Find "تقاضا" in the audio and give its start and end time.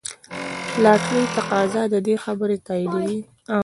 1.37-1.83